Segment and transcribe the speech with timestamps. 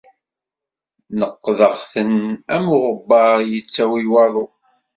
[1.19, 2.13] Neɣɣdeɣ-ten
[2.55, 4.45] am uɣebbar yettawi waḍu.